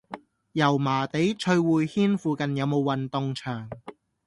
[0.53, 3.69] 油麻地翠匯軒附近有無運動場？